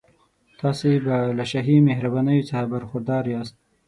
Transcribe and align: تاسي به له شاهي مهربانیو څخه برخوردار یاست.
تاسي 0.59 0.91
به 1.05 1.17
له 1.37 1.43
شاهي 1.51 1.77
مهربانیو 1.87 2.47
څخه 2.49 2.65
برخوردار 2.73 3.23
یاست. 3.33 3.55